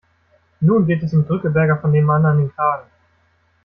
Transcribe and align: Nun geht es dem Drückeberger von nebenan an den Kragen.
Nun 0.61 0.87
geht 0.87 1.03
es 1.03 1.11
dem 1.11 1.27
Drückeberger 1.27 1.77
von 1.77 1.91
nebenan 1.91 2.25
an 2.25 2.37
den 2.39 2.55
Kragen. 2.55 2.89